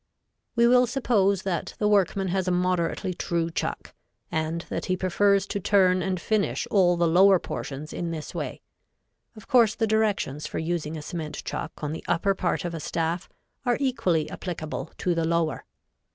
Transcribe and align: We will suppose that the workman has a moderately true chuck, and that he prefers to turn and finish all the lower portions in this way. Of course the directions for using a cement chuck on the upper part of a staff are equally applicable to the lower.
We 0.55 0.65
will 0.65 0.87
suppose 0.87 1.43
that 1.43 1.75
the 1.77 1.87
workman 1.87 2.29
has 2.29 2.47
a 2.47 2.51
moderately 2.51 3.13
true 3.13 3.51
chuck, 3.51 3.93
and 4.31 4.61
that 4.61 4.85
he 4.85 4.97
prefers 4.97 5.45
to 5.45 5.59
turn 5.59 6.01
and 6.01 6.19
finish 6.19 6.67
all 6.71 6.97
the 6.97 7.07
lower 7.07 7.37
portions 7.37 7.93
in 7.93 8.09
this 8.09 8.33
way. 8.33 8.63
Of 9.35 9.47
course 9.47 9.75
the 9.75 9.85
directions 9.85 10.47
for 10.47 10.57
using 10.57 10.97
a 10.97 11.03
cement 11.03 11.43
chuck 11.45 11.83
on 11.83 11.91
the 11.91 12.03
upper 12.07 12.33
part 12.33 12.65
of 12.65 12.73
a 12.73 12.79
staff 12.79 13.29
are 13.63 13.77
equally 13.79 14.27
applicable 14.31 14.91
to 14.97 15.13
the 15.13 15.23
lower. 15.25 15.65